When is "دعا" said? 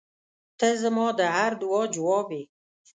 1.61-1.81